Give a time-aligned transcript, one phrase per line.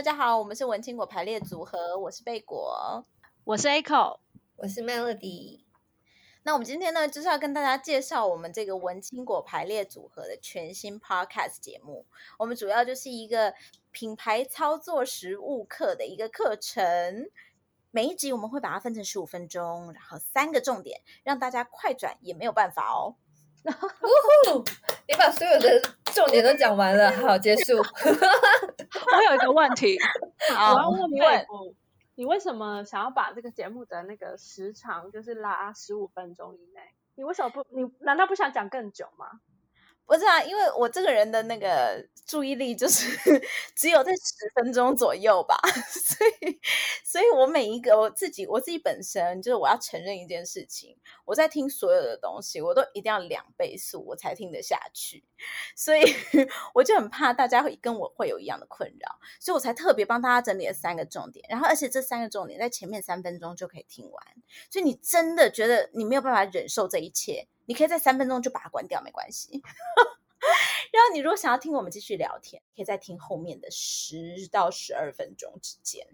[0.00, 3.04] 大家好，我们是文青果排列组合，我是贝果，
[3.44, 4.20] 我是 Echo，
[4.56, 5.60] 我是 Melody。
[6.42, 12.06] 那我们今天呢，就是要跟大家介绍我们这个文青果排列组合的全新 Podcast 节目。
[12.38, 13.52] 我们主要就是一个
[13.90, 17.28] 品牌操作实务课的一个课程。
[17.90, 23.16] 每一集我们会把它分成十五分钟，然后三个重点，让大家快转也没有办法哦。
[25.06, 25.80] 你把所有的
[26.14, 27.76] 重点都讲完了，好，结束。
[27.78, 29.98] 我有一个问题，
[30.54, 31.46] 好，我要问你问。
[32.16, 36.80] 你为什么想要把这个节目的那个时长就是拉十五分钟以内？
[37.14, 37.64] 你为什么不？
[37.70, 39.40] 你难道不想讲更久吗？
[40.10, 43.06] 不是啊，因为我这个人的那个注意力就是
[43.76, 45.56] 只有在十分钟左右吧，
[45.88, 46.60] 所以，
[47.04, 55.22] 所以我每一个我自己我自己本身就是我要承认一件事情，我在听所有的东西，我都一定要两倍速我才听得下去，
[55.76, 56.02] 所以
[56.74, 64.24] 我就很怕大家会跟我会有一样的困扰，所以我才特别帮大家整理了三个重点，然后而且这三个重点在前面三分钟就可以听完，
[64.72, 67.46] 所以你真的觉得你没有办法忍受这一切。
[67.70, 69.62] 你可以在三分钟就把它关掉，没关系。
[70.92, 76.04] 然后你如果想要听我们继续聊天，可以再听后面的十到十二分钟之间。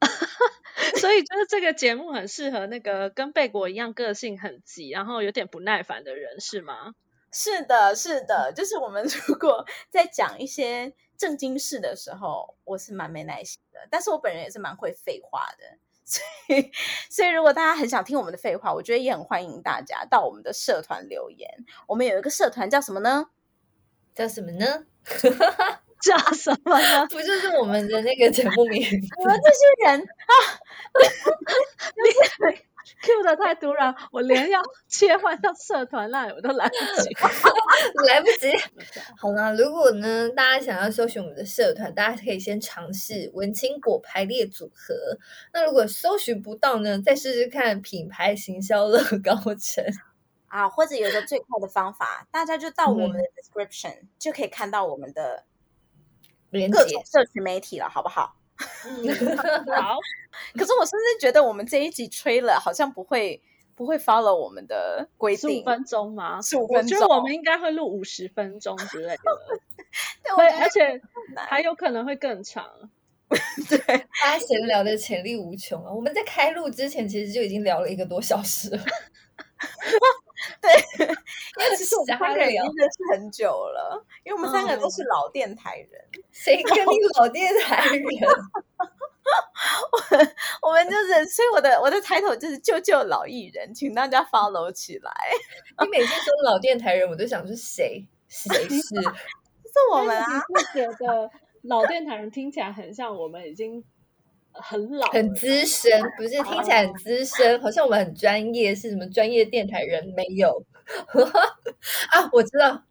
[0.98, 6.96] 所以就是这个节目很适合那个跟贝果一样个性很急，然后有点不耐烦的人，是吗？
[7.30, 15.78] 是的，是的，就是我们 如果在讲一些正经事的时候，我是蛮没耐心的，但是我本人也是蛮会废话的。
[16.08, 16.24] 所
[16.56, 16.72] 以，
[17.10, 21.48] 所以如果大家很想听我们的废话，我觉得也很欢迎大家到我们的社团留言。
[21.86, 23.26] 我们有一个社团叫什么呢？
[24.14, 24.86] 叫什么呢？
[26.00, 27.06] 叫什么呢？
[27.10, 28.82] 不就是我们的那个节目名？
[29.18, 30.32] 我 们这些人啊，
[31.96, 32.58] 你
[33.02, 37.14] Q 的太突然，我连要切换到社团那里我都来不及，
[38.06, 38.50] 来不及。
[39.16, 44.94] 好啦，如果呢，大家想要搜寻我们的社团，大家可以先尝试文青果排列组合。
[45.52, 49.84] 那如果搜寻不到呢，再试试看品牌行销乐高城
[50.48, 55.44] 啊，或者有个最快的方法，大家就到我们的 description、嗯、就可以看到我们的
[56.50, 58.36] 各种社群媒体了，好不好？
[59.76, 59.98] 好，
[60.58, 63.40] 可是我甚至觉得我们这一集吹了，好像不会
[63.74, 65.50] 不会 follow 我们的规定。
[65.50, 66.42] 十五分钟吗？
[66.42, 69.22] 十五分钟，我觉得我们应该会录五十分钟之类的。
[70.36, 71.00] 对，而且
[71.36, 72.66] 还有可能会更长。
[73.68, 75.92] 对，大家闲聊的潜力无穷啊！
[75.92, 78.82] 我们在开录之前，其实就已经聊了一个多小时了。
[80.62, 81.06] 对，
[81.60, 86.04] 因为其实我们三个已经认识很久了，因为我们三个都是老电台人。
[86.30, 88.04] 谁跟你老电台人？
[90.62, 95.12] 我 我们就是，所以我的我的抬头就是救救老艺人，请大家 follow 起来。
[95.82, 98.06] 你每次说老电台人，我都想说谁？
[98.28, 98.78] 谁是？
[98.98, 100.24] 是我们啊！
[100.54, 101.30] 我觉得
[101.62, 103.84] 老电台人听起来很像我们已经。
[104.60, 110.12] 很老，很资深，不是听起来很资深，好像我们很专业，是什么专业电台人？
[110.16, 110.60] 没有
[112.10, 112.82] 啊，我知道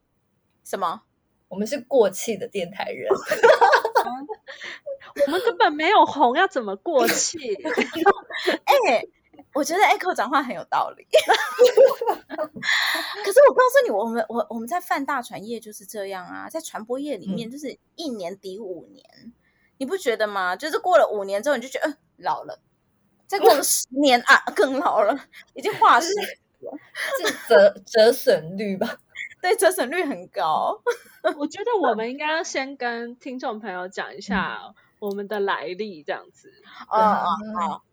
[0.63, 1.01] 什么？
[1.47, 3.09] 我们是过气的电台人，
[5.25, 7.37] 我们根本没有红，要怎么过气？
[8.65, 9.09] 哎、欸，
[9.53, 11.07] 我觉得 Echo 讲话很有道理，
[13.23, 19.05] 可是我告诉你，我们我我们在泛大传业就是这样啊，在传播业里面就是一年抵五年。
[19.23, 19.33] 嗯
[19.79, 20.55] 你不觉得吗？
[20.55, 22.59] 就是过了五年之后，你就觉得嗯、呃、老了，
[23.27, 25.15] 再过了十年啊更老了，
[25.53, 26.07] 已经化石
[27.47, 28.99] 折折损率吧？
[29.41, 30.81] 对，折损率很高。
[31.37, 36.51] 我觉得我们应该要先跟听众朋友讲一下我们的来历，这样子。
[36.89, 37.27] 哦哦
[37.59, 37.83] 好，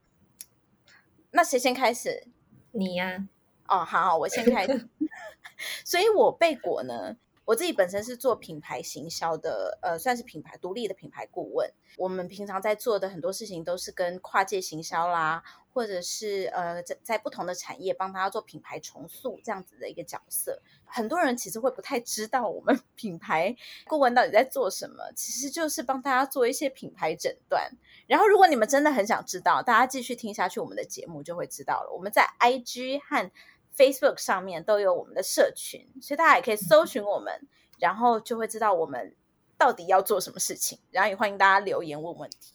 [1.33, 2.27] 那谁先开始？
[2.73, 3.27] 你呀、
[3.67, 3.81] 啊？
[3.81, 4.89] 哦，好好，我先开始。
[5.85, 7.17] 所以我贝果呢？
[7.47, 11.71] 我自己本身是做品牌行销的，呃，算是品牌独立的品牌顾问。
[11.99, 15.43] 我们平常在做的很多事情都是跟跨界行销啦，
[15.75, 20.63] 或者是呃，在在不同的产业帮大家做品牌重塑这样子的一个角色。
[20.85, 23.55] 很多人其实会不太知道我们 品牌
[23.89, 27.69] 顾问到底在做什么，其实就是帮大家做一些品牌诊断。
[28.07, 31.91] 然后，如果你们真的很想知道，大家继续听下去我们的节目就会知道了。
[31.93, 33.31] 我们在 IG 和
[33.77, 37.49] Facebook 上面都有我们的社群，所以大家也可以搜寻我们，
[37.81, 39.17] 然后就会知道我们
[39.59, 40.79] 到底要做什么事情。
[40.93, 42.54] 然后也欢迎大家留言问问题。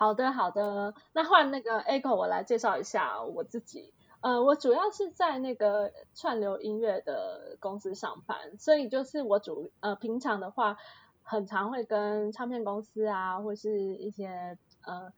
[0.00, 0.94] 好的，好的。
[1.12, 3.92] 那换那个 Echo，我来介绍一下我自己。
[4.22, 10.78] 呃，我主要是在那个串流音乐的公司上班，所以就是我主呃平常的话，
[11.22, 14.56] 很常会跟唱片公司啊，或是一些
[14.86, 15.12] 呃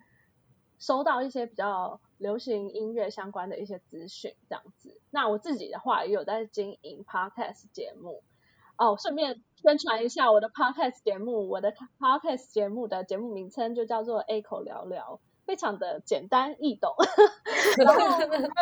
[0.81, 2.01] 收到一些比较。
[2.19, 5.01] 流行音乐相关的一些资讯，这样子。
[5.11, 8.23] 那我自己的话也有在经营 podcast 节目，
[8.77, 15.21] 哦，顺便宣传一下我的 podcast 节目，我的 podcast 节目的节目名称就叫做 A 口聊聊。
[15.45, 16.95] 非常的简单易懂，
[17.77, 18.19] 然后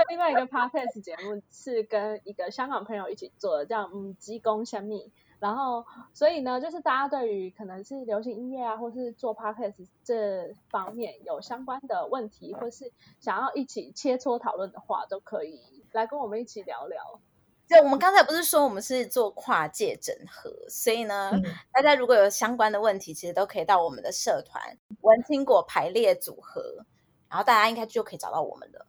[0.09, 5.12] 另外一个 podcast 节目是跟一个香港朋友一起做的，叫嗯鸡公香蜜。
[5.39, 5.85] 然后
[6.15, 12.91] 所以呢，就是大家对于可能是流行音乐啊，或是做 podcast 这方面有相关的问题，或是
[13.21, 15.61] 想要一起切磋讨论的话，都可以
[15.93, 17.21] 来跟我们一起聊聊。
[17.70, 21.40] 对，我们刚才不是说我们是做跨界整合，所以呢，嗯、
[21.72, 26.84] 大家如果有相关的问题，其实都可以到我们的社团“文青果排列组合”，
[27.31, 28.88] 然后大家应该就可以找到我们了。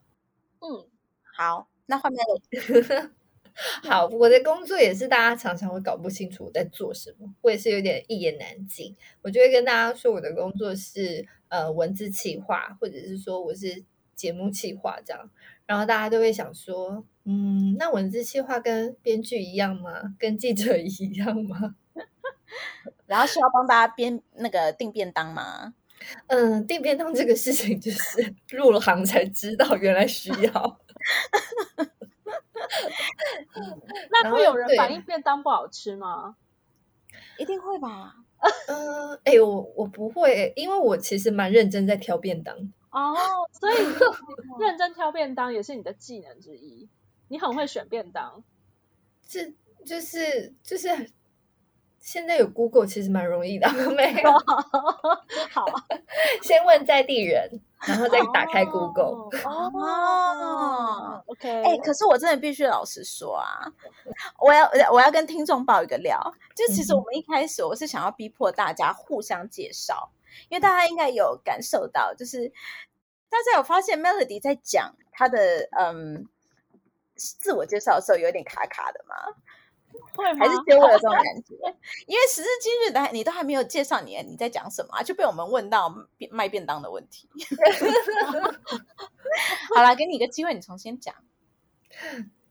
[0.62, 0.88] 嗯，
[1.38, 2.26] 好，那后面
[3.88, 8.98] 好，我的工作也是大家常常会搞不清楚我在做什么，我也是有点一言难尽。
[9.22, 13.84] 我就会跟大家说，我的工作是呃文字企划，或者是说我是
[14.16, 15.30] 节目企划这样，
[15.68, 17.06] 然后大家都会想说。
[17.24, 20.16] 嗯，那文字企划跟编剧一样吗？
[20.18, 21.76] 跟记者 一样吗？
[23.06, 25.74] 然后需要帮大家编那个订便当吗？
[26.28, 30.42] 嗯，订便当这个事情就是入了行才知道，原来需要。
[34.12, 36.36] 那会有人反映便当不好吃吗？
[37.38, 38.16] 一定会吧。
[38.68, 42.56] 嗯，哎，我我不会，因为我其实蛮认真在挑便当。
[42.90, 43.14] 哦，
[43.52, 43.76] 所以
[44.60, 46.90] 认真挑便当也是你的技能之一。
[47.32, 48.44] 你很会选便当，
[49.26, 49.54] 这
[49.86, 51.10] 就是就是
[51.98, 54.32] 现在有 Google 其实蛮容易的，没有
[55.50, 55.66] 好，
[56.44, 57.50] 先问在地人，
[57.88, 61.24] 然后再打开 Google 哦。
[61.28, 63.64] OK，哎，可是我真的必须老实说啊，
[64.38, 66.20] 我要我要跟听众爆一个料，
[66.54, 70.12] 就其实我们一开始我是想要逼迫大家互相介绍，
[70.50, 72.50] 因为大家应该有感受到，就是
[73.30, 76.28] 大家有发现 Melody 在讲他的嗯。
[77.40, 79.16] 自我介绍的时候有点卡卡的吗？
[80.16, 80.40] 会吗？
[80.40, 81.54] 还是只有我有这种感觉？
[82.08, 85.94] 因为时至今日的你都还没有介绍你你在讲什么啊，就被我们问到
[86.32, 87.28] 卖便当的问题。
[89.76, 91.14] 好了，给你一个机会，你重新讲。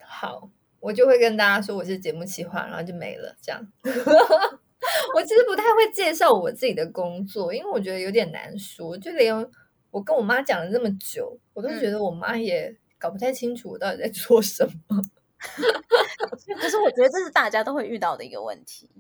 [0.01, 0.51] 好，
[0.81, 3.35] 我就会跟大家说我是节目企划，然后就没了。
[3.41, 3.67] 这样，
[5.15, 8.99] 我其实不太会介绍我自己的工作，因为我觉得有点难说。
[8.99, 9.35] 就连
[9.91, 12.77] 我跟我妈讲了这么久，我都觉得我妈也。
[13.01, 15.03] 嗯搞不太清楚我到底在做什么，
[16.61, 18.91] 可是我觉得这是大家都会遇到的一个问题。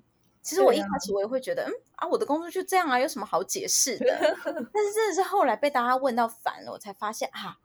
[0.41, 4.06] 其实我一开始我也会觉得，啊嗯啊，我的工作就这样啊，有什么好解释的？
[4.73, 7.58] 但是真的是后来被大家问到烦了，我才发现啊，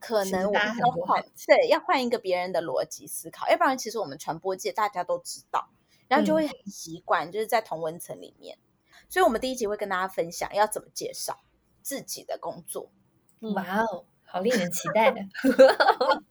[0.00, 5.68] 可能我们要换，对，要换一个别人的逻辑思考，要不然其实我们传播界大家都知道，
[6.08, 8.56] 然后就会很习惯，就是在同文层里面。
[8.56, 11.38] 嗯、所以，我们第一集会跟大家分享要怎么介绍
[11.82, 12.90] 自己的工作。
[13.54, 14.06] 哇哦！
[14.32, 15.20] 好令人期待的。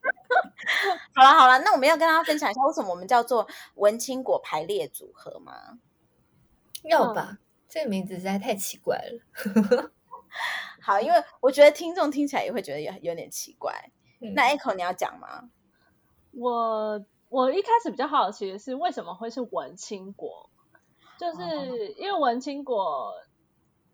[1.13, 5.80] 好了好了，那我们要跟大家分享一下，为什么我们叫做文青果排列组合吗？
[6.83, 7.38] 要吧，嗯、
[7.69, 9.92] 这个名字实在太奇怪了。
[10.81, 13.92] 好，因为我觉得听众听起来也会觉得有有点奇怪。
[14.19, 15.51] 嗯、那 Echo 你要讲吗？
[16.31, 20.50] 我我一开始比较好奇的是，为什么会是文青果？
[21.19, 23.13] 就是因为文青果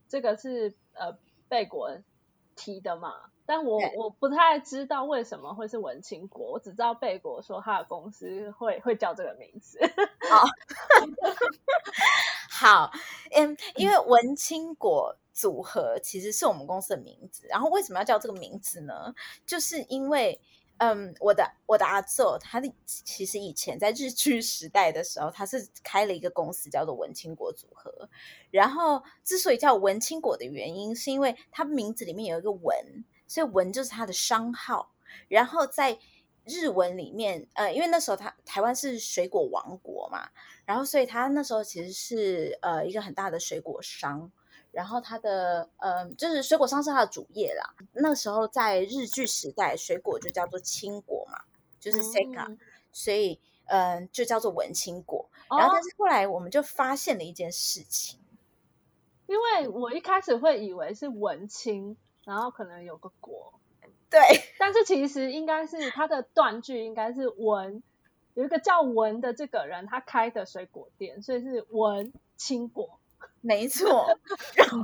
[0.07, 1.17] 这个是呃
[1.49, 1.97] 贝果
[2.55, 3.31] 提的嘛。
[3.47, 9.79] 但我我不太知道为什么会是文青果，我只知道贝果说他的公司会会叫这个名字。
[10.29, 10.45] 好，
[12.51, 12.91] 好，
[13.31, 19.15] 嗯，因为文青果组合其实是我们公司的名字，然后为什么要叫这个名字呢？
[19.45, 20.41] 就是因为，
[20.79, 28.09] 嗯，我的我的阿祖他的其实以前在日剧时代的时候，他是开了一个公司叫做文青果组合，
[28.51, 33.05] 然后之所以叫文青果的原因，是因为他名字里面有一个文。
[33.27, 34.89] 所以文就是他的商号，
[35.27, 35.99] 然后在
[36.45, 40.29] 日文里面，呃，因为那时候他台湾是水果王国嘛，
[40.65, 44.31] 然后所以他那时候其实是呃一个很大的水果商，
[44.71, 47.75] 然后他的呃就是水果商是他的主业啦。
[47.91, 51.41] 那时候在日据时代，水果就叫做青果嘛，
[51.81, 52.57] 就是 Seka，、嗯、
[52.93, 55.29] 所以嗯、呃、就叫做文青果。
[55.49, 58.21] 然后但是后来我们就发现了一件事情，
[59.25, 61.97] 因为我一开始会以为是文青。
[62.27, 63.53] 然后可能有个果，
[64.09, 64.19] 对，
[64.59, 67.81] 但是其实应该是他的断句应该是文，
[68.33, 72.99] 有一个叫文的这个人他开的水果店，所以是文青果，
[73.39, 74.05] 没错。
[74.55, 74.77] 然后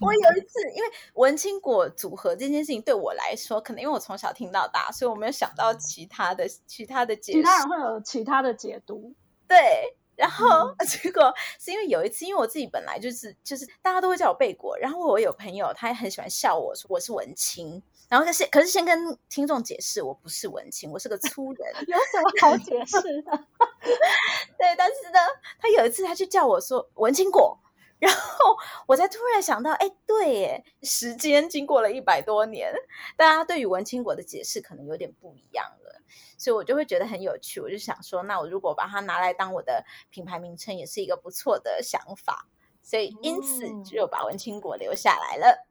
[0.00, 9.14] 我有一次，因为文青果组合这件事情对我来说，可能因为我从小听到大，所以我没有想到其他的其他的解释，其他人会有其他的解读，
[9.46, 9.96] 对。
[10.20, 23.44] 然后 结果是因为有一次，因为我自己本来就是就是大家都会叫我贝果，然后我有朋友他也很喜欢笑我说我是文青，然后先，可是先跟听众解释，我不是文青，我是个粗人， 有什么好解释的？
[24.58, 25.18] 对，但是呢，
[25.58, 27.58] 他有一次他就叫我说文青果，
[28.00, 32.72] 然后我才突然想到，哎，对耶，时间经过了一百多年，
[33.16, 36.00] 大家对于文清国的解释可能有点不一样了，
[36.38, 42.48] 所以我就会觉得很有趣，我就想说，那我如果把它拿来当我的品牌名称，也是一个不错的想法，
[42.82, 45.66] 所以因此就把文清国留下来了。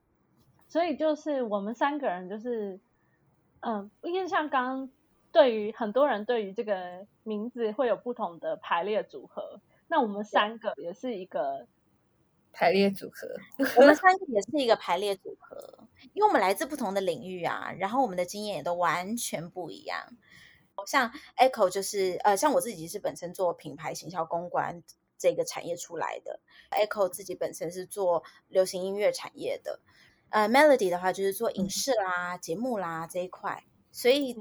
[0.67, 2.79] 所以就是我们三个人，就是，
[3.61, 4.89] 嗯，因为像刚刚
[5.31, 11.65] 对于很多人对于这个名字会有不同的排列组合，那我们三个也是一个
[12.51, 13.27] 排列组合。
[13.77, 20.17] 我们三个也是一个排列组合，因为我们来自不同的领域啊，然后我们的经验也都完全不一样。
[20.87, 24.81] 像 Echo 就是呃，像我自己是本身做品牌行销公关
[25.17, 26.39] 这个产业出来的
[26.71, 29.81] ，Echo 自己本身是做流行音乐产业的。
[30.29, 34.37] 呃，Melody 的话就是做影视啦、节目啦这一块，所以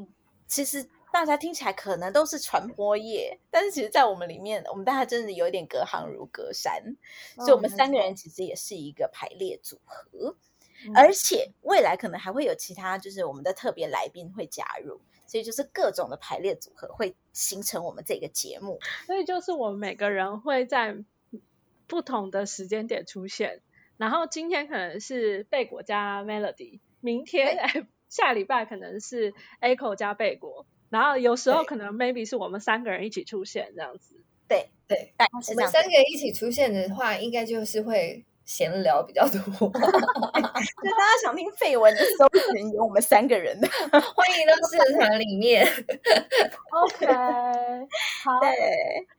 [0.47, 0.89] 其实
[1.19, 6.97] 大家听起来可能都是传播业，但是其实，在我们里面，我们大家真的有点隔行如隔山，
[7.37, 10.37] 所以我们三个人其实也是一个排列组合，
[10.95, 11.13] 而。
[11.21, 20.97] 且未来可能还会有其他，就是我们的特别来宾会加入，所以就是各种的排列组合会形成我们这个节目，所以就是我们每个人会在
[21.87, 23.61] 不同的时间点出现。
[23.97, 34.15] 然后今天可能是贝果加 Melody，明天哎下礼拜可能是 Echo 加贝果，然后有时候可能 maybe 是我们三个人一起出现这样子。
[34.49, 38.25] 对对，我们三个人一起出现的话，应该就是会。
[38.49, 45.67] 闲聊比较多， 就大家想听废文的搜寻有我们三个人的，欢迎到社团里面。
[46.71, 47.07] OK，
[48.25, 48.51] 好，对，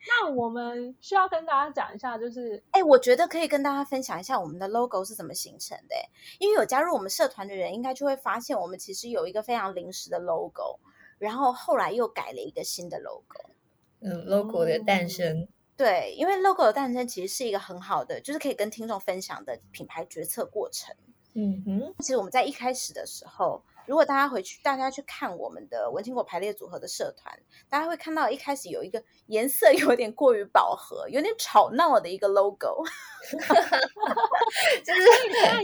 [0.08, 5.96] 那我们需要跟大家讲一下，就是，哎，我觉得可以跟大家分享一下我们的 logo 是怎么形成的，
[6.40, 10.80] 因为有加入我们社团的人，应该就会发现我们其实有一个非常临时的 logo，
[11.20, 13.52] 然后后来又改了一个新的 logo，
[14.00, 15.48] 嗯，logo 的诞生。
[15.78, 20.96] 对，因为 logo 的诞生其实是一个很好的，就是可以跟听众分享的品牌决策过程。
[21.36, 32.84] 嗯哼，其实我们在一开始的时候，如果大家回去，大家去看我们的文青果排列组合的社团，大家会看到一开始有一个颜色有点过于饱和、有点吵闹的一个 logo。
[34.86, 35.01] 就是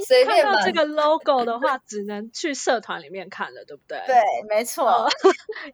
[0.06, 4.02] 随便看到这个 logo 的话，只能去社团里面看了，对不对？
[4.08, 4.16] 对，
[4.50, 5.08] 没错，哦、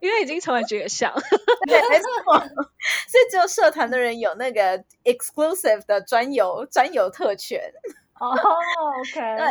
[0.02, 1.10] 因为已经成为绝响。
[1.66, 2.38] 对，没错。
[2.38, 7.72] 所以只有社团的人有那个 exclusive 的专有专有特权。
[8.28, 9.12] 哦、oh，OK。
[9.36, 9.46] 对，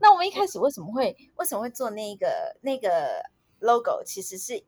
[0.00, 3.22] 那我们一开始为什么会为什么会做那个那个
[3.60, 4.02] logo？
[4.04, 4.64] 其实是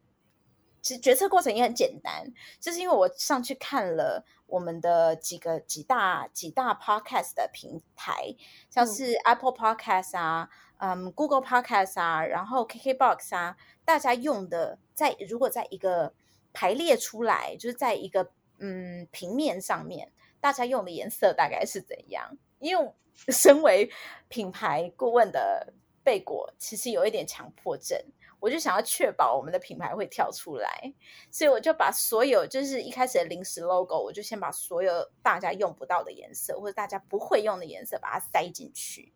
[0.80, 8.34] 其实决策过程也很简单，就是因为我上去看了我们的几个几大几大 podcast 的平台，
[8.70, 16.14] 像是 Apple Podcast 啊，嗯，嗯，Google Podcast 啊，然后 KKBox 啊，大家用的在如果在一个
[16.52, 22.38] 排列出来，就是在一个嗯平面上面，大家用的颜色大概是怎样？
[22.60, 22.92] 因为
[23.28, 23.90] 身为
[24.28, 25.72] 品牌顾问的
[26.04, 27.98] 贝果，其实有一点强迫症，
[28.38, 30.94] 我就想要确保我们的品牌会跳出来，
[31.30, 39.12] 所以我就把所有就是一开始的临时 logo，我就先把所有大家用不到的颜色或者大家不会用的颜色把它塞进去，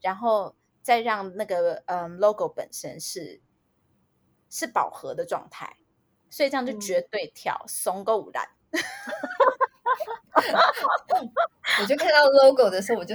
[0.00, 3.40] 然后再让那个嗯 logo 本身是
[4.48, 5.76] 是饱和的状态。
[6.30, 8.48] 所以这样就绝对跳，怂够烂。
[11.80, 13.14] 我就看到 logo 的时候，我就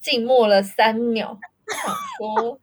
[0.00, 1.38] 静默了三秒，
[1.68, 2.58] 想说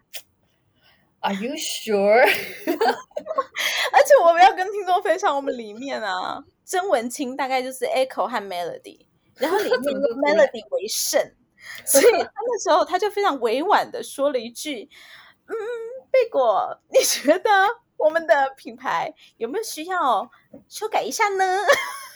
[1.22, 2.22] ：“Are you sure？”
[3.94, 9.80] 而且我们要跟听众分享，我们里面啊，真文清大概就是 Echo 和 Melody，然后里面
[10.22, 11.34] Melody 为胜，
[11.86, 14.90] 所以他那时候他就非常委婉的说了一句
[15.48, 15.56] ：“嗯，
[16.12, 17.50] 贝果，你觉得？”
[18.02, 20.28] 我们的品牌有没有需要
[20.68, 21.60] 修改一下呢？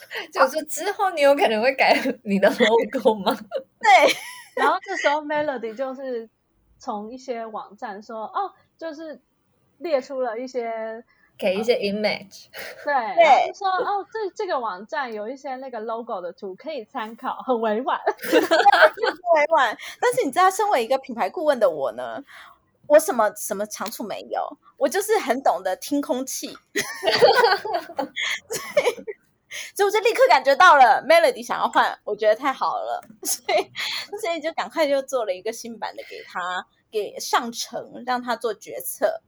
[0.31, 3.35] 就是说之后你有可能会改你的 logo 吗？
[3.79, 4.13] 对，
[4.55, 6.29] 然后这时候 Melody 就是
[6.77, 9.19] 从一些网站说哦，就是
[9.79, 11.03] 列出了一些
[11.37, 12.45] 给一些 image，
[12.83, 19.77] 对，对，说哦，这这个网站有一些那个 logo 的图可以参考，很委婉，很委婉。
[19.99, 22.23] 但是你知道，身为一个品牌顾问的我呢？
[22.87, 24.47] 我什么什么长处没有，
[24.77, 26.55] 我就是很懂得听空气，
[29.75, 33.71] 所以我就立刻感觉到了 Melody 想要换，我觉得太好了， 所以
[34.19, 39.21] 所以就赶快就做了一个新版的给他，给上层，让他做决策。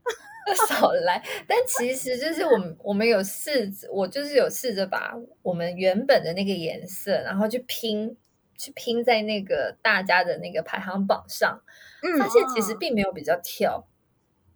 [0.70, 8.18] 少来，但其实就是我们我们有试着，我就是有试着把我们原本的那个颜色，然后去拼。
[8.60, 11.62] 去拼在那个大家的那个排行榜上，
[12.02, 13.88] 嗯，发现其实并没有比较跳，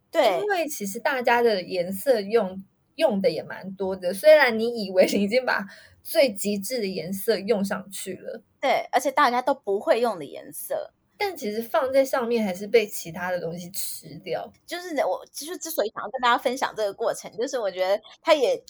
[0.09, 2.63] 对，因为其实大家的颜色用
[2.95, 5.65] 用的也蛮多的，虽然你以为 你已经把
[6.03, 10.91] 最极致的颜色用上去了，对，而且大家都不会用的颜色。
[11.17, 14.51] 但其实放在上面还是被其他的东西吃掉。
[14.65, 18.63] 就是我其实之所以想要跟大家分享这个过程，就是我觉得它也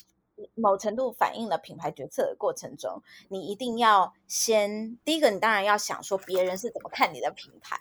[0.55, 7.79] 某程度反映了品牌决策的过程中，你一定要先第一个，你当然要想说别人是怎么看你的品牌，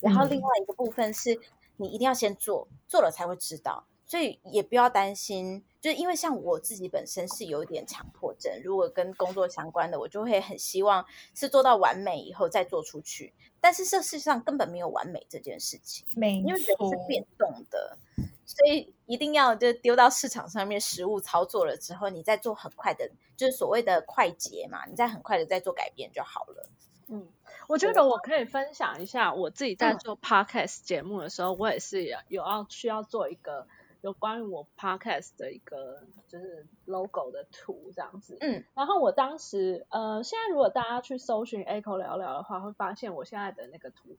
[0.00, 1.38] 然后另外一个部分是
[1.76, 3.86] 你一定要先做，做了才会知道。
[4.08, 13.34] 所以也不要担心，就是因为像我自己本身是有一点强迫症，如果跟工作相关的，我就会很希望是做到完美以后再做出去。
[13.60, 17.98] 但是这世上根本没有完美这件事情，没错，因为人是变动的，
[18.46, 26.70] 所以一定要就丢到市场上面实物操作了之后，你再做很快的，就是所谓的快捷嘛，你再很快的再做改变就好了。
[27.08, 27.28] 嗯，
[27.66, 33.66] 我觉得我可以分享一下我自己在做 podcast 节目的时候，嗯、我也是有要需要做一个。
[34.00, 44.16] 有关于我 podcast 的一个就是 logo 的图这样子，嗯，然后我当时呃，现在如果大家去搜寻 Echo 聊聊的话，会发现我现在的那个图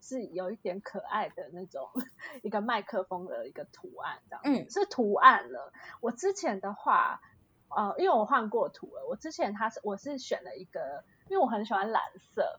[0.00, 1.88] 是有一点可爱的那种
[2.42, 5.72] 一个麦克风的一个图案这样，嗯，是图案了。
[6.00, 7.20] 我之前的话，
[7.68, 12.02] 呃，因为我换过图了，我之前它是我是选了一个，因为我很喜欢蓝
[12.34, 12.58] 色。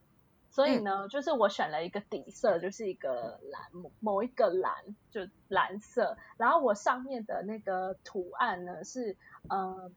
[0.51, 3.62] 所以呢，就是我选了一个底色，就是一个蓝，
[4.01, 4.74] 某一个蓝，
[5.10, 6.17] 就蓝色。
[6.38, 9.15] 然后我上面的那个图案呢，是
[9.50, 9.89] 呃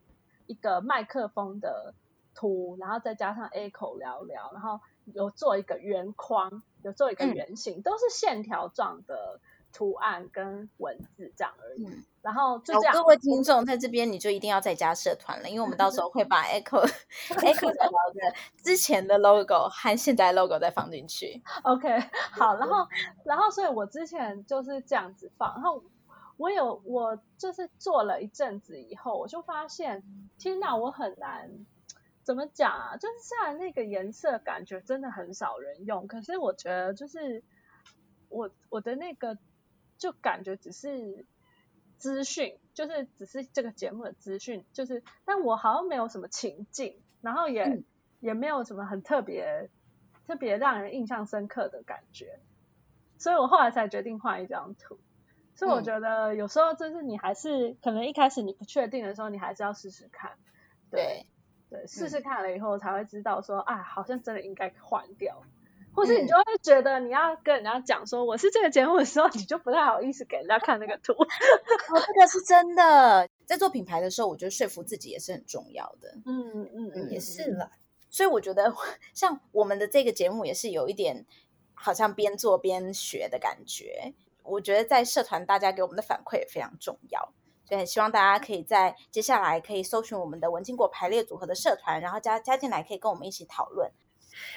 [0.46, 1.92] 一个麦克风的
[2.34, 9.40] 图，然后再加上 A 口聊聊，然后有做一个圆框，有做一个圆形，嗯、都是线条状的。
[9.74, 12.94] 图案跟文字这样而已，嗯、然后就这样。
[12.94, 16.86] 各位听众在这边，你就一定要再加社团了，因为我们到时候会把 Echo
[17.42, 21.42] Echo 聊的之前的 logo 和现在 logo 再放进去。
[21.64, 21.98] OK，
[22.30, 22.86] 好，然后
[23.24, 25.82] 然后所以我之前就是这样子放，然后
[26.36, 30.04] 我有我就是做了一阵子以后，我就发现，
[30.38, 31.50] 天哪，我很难
[32.22, 32.96] 怎么讲啊？
[32.96, 37.42] 就是虽然那个颜色感觉真的很少人用，可是我觉得就是
[38.28, 39.36] 我我的那个。
[39.98, 41.26] 就感觉只是
[41.96, 47.84] 资讯，就是只是这个节目的资讯，就是，但我好像没有什么情境，然后也、嗯、
[48.20, 49.70] 也没有什么很特别、
[50.26, 52.38] 特别让人印象深刻的感觉，
[53.18, 54.98] 所以我后来才决定换一张图。
[55.56, 60.32] 所以我觉得有时候就是你还是可能一开始你不确定的时候，你还是要试试看，
[60.90, 61.26] 对
[61.70, 65.44] 对，对，试试看了以后才会知道说，啊，好像真的应该换掉。
[65.94, 71.12] 或是你就会觉得你要跟人家讲说我是这个节目的时候，你就不太好意思给人家看那个图。
[71.12, 71.26] 哦，
[72.06, 73.28] 这个是真的。
[73.46, 76.14] 在做品牌的时候，我觉得说服自己也是很重要的。
[76.24, 77.70] 嗯嗯嗯，嗯也是啦。
[78.10, 78.74] 所以我觉得
[79.12, 81.26] 像我们的这个节目也是有一点
[81.74, 84.14] 好像边做边学的感觉。
[84.42, 87.32] 我觉得在社团大家给我们的反馈也非常重要，
[87.66, 93.90] 所以很希望大家可以在接下来可以搜寻我们的文青果排列组合的社团，然后加加进来，可以跟我们一起讨论。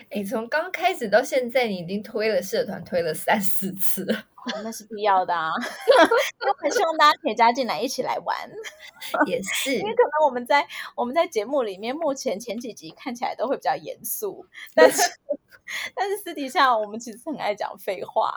[0.10, 4.14] 哎，从刚开始到现在，你已经推了社团推了三四次了。
[4.16, 5.52] 哦，那是必要的啊！
[6.48, 8.38] 我很希望大家可以加进来一起来玩。
[9.28, 15.02] 也是，因为可能我们在我们在节目里面，目前前几集看起来都会比较严肃，但是
[15.94, 18.34] 但是私底下我们其实很爱讲废话。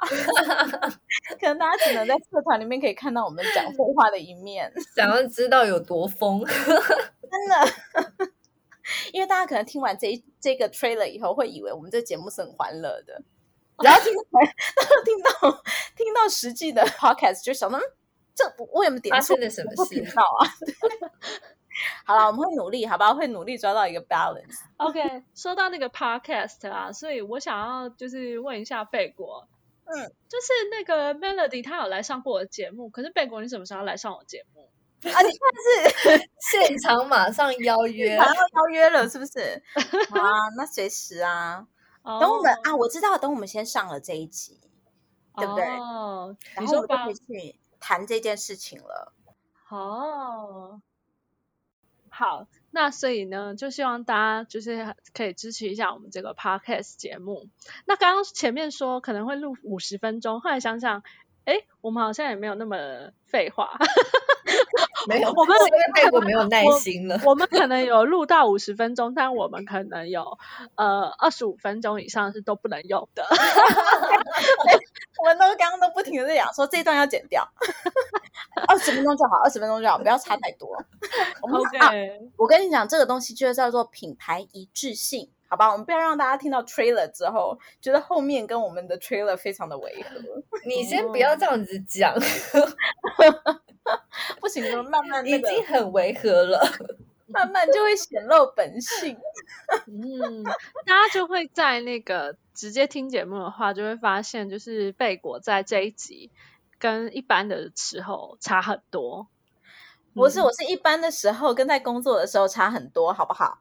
[1.38, 8.30] 可能大家只能在社团里面可以看到我们讲废话的一面，想要知道有多疯，真的。
[9.12, 13.22] 因为大家可能听完这一这个 trailer 以后，会以为我们这节目是很欢乐的，
[13.82, 14.22] 然后听到
[15.04, 15.62] 听到
[15.96, 17.82] 听到实际的 podcast 就想到，嗯，
[18.34, 19.94] 这我有没有点错了什么事？
[19.94, 20.48] 频道啊？
[22.04, 23.14] 好了，我们会努力，好吧？
[23.14, 24.58] 会努力抓到一个 balance。
[24.76, 29.48] OK，说到那个 podcast 啊，所以我想要就是问一下贝果，
[29.86, 29.96] 嗯，
[30.28, 34.68] 就是那个 Melody 他有来上过我的节目，可是贝果你什么时候来上我节目？
[35.08, 35.22] 啊！
[35.22, 39.62] 你看是 现场马上邀 约，马上邀约了，是不是？
[40.12, 41.66] 啊，那随时啊。
[42.02, 42.66] 等我们、oh.
[42.68, 44.58] 啊，我知道，等我们先上了这一集
[45.32, 45.44] ，oh.
[45.44, 45.64] 对不对？
[45.66, 49.12] 哦，然后我们就可以去谈这件事情了。
[49.68, 50.80] 哦，oh.
[52.08, 57.48] 好，那所以呢，就希望大家就是可以支持一下我们这个 podcast 节目。
[57.84, 61.02] 那刚刚前面说可能会录五十分钟，后来想想，
[61.44, 62.76] 哎，我们好像也没有那么
[63.26, 63.70] 废话。
[65.08, 67.18] 没有，我们因为太过没有耐心了。
[67.24, 70.36] 我们可能有录到五十分钟，但我们可能有
[70.74, 73.24] 呃二十五分钟以上是都不能用的。
[75.18, 77.46] 我们都刚刚都不停的在讲说这一段要剪掉，
[78.68, 80.68] 二十分钟就好，二十分钟就好，不要差太多。
[81.42, 81.78] 我们 Okay.
[81.78, 81.90] 啊，
[82.36, 85.30] 我跟你讲，这个东西就叫做品牌一致性。
[85.50, 90.20] 好吧，我们不要让大家听到 trailer 之后，觉得后面跟我们的 trailer 非常的违和。
[90.64, 92.14] 你先不要这样子讲，
[94.40, 96.64] 不行，就慢慢、 那个、已经很违和了，
[97.26, 99.16] 慢慢就会显露本性。
[99.88, 100.44] 嗯，
[100.86, 106.30] 大家就会在那个直接听节目的话，就会发现，就是贝果在这一集
[106.78, 109.26] 跟一般的时候差很多。
[110.14, 113.58] 不是，我是一般的时候跟在工作的时候差很多，好不好？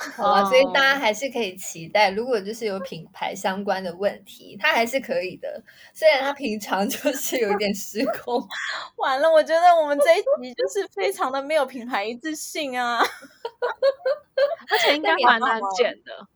[0.16, 5.62] 好啊，所以大家还是可以期待，如果就是有品牌相关的问题，他还是可以的。
[5.92, 8.42] 虽然他平常就是有点失控。
[8.96, 12.98] 完了，我觉得我们这一集就是非常的没有品牌一致性啊，
[14.70, 16.26] 而且应该蛮难剪的。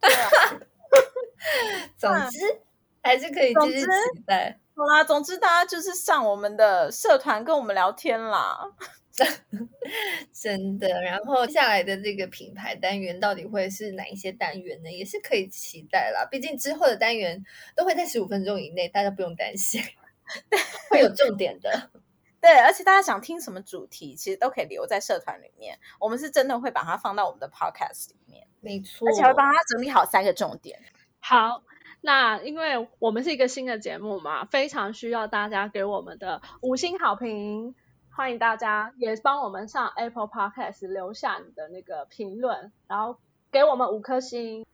[0.00, 0.30] 对啊，
[1.98, 2.38] 总之
[3.02, 3.86] 还是可以继续期
[4.26, 4.58] 待。
[4.74, 8.72] 好啦，总之大家就是上我们的社团跟我们聊天啦。
[10.32, 14.90] 真的，然后接下来的这个品牌单元到底会是哪一些单元呢？
[14.90, 16.26] 也是可以期待啦。
[16.30, 19.82] 毕竟之后的单元都会在十五分钟以内，大家不用担心，
[20.90, 21.90] 会有重点的。
[22.40, 25.78] 对，而且大家想听什么主题，其实都可以留在社团里面。
[25.98, 30.80] 我们是真的会把它放到我们的 podcast 里面，没错，而且会帮他整理好三个重点。
[31.18, 31.62] 好，
[32.00, 37.74] 那因为我们是一个新的节目嘛，非常需要大家给我们的五星好评。
[38.14, 43.16] 欢迎大家也帮我们上 Apple Podcast 留下你的那个评论，然后
[43.50, 44.66] 给我们五颗星。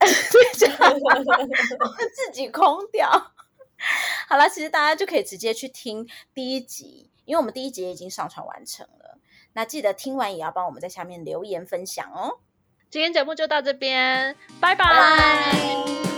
[0.00, 0.06] 我
[2.14, 3.10] 自己空掉。
[4.28, 9.18] 好了，其实大家就可以直接去听第一集，因为我们第一集已经上传完成了。
[9.52, 12.38] 那记得听完也要帮我们在下面留言分享哦。
[12.90, 16.13] 今天节目就到这边，拜拜。